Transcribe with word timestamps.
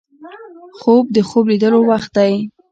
خوب 0.79 1.05
د 1.15 1.17
خوب 1.27 1.45
لیدلو 1.51 1.79
وخت 1.91 2.11
دی 2.17 2.33